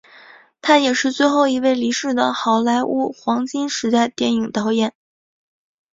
[0.63, 4.93] 他也是最后一位离世的好莱坞黄金时代电影导演。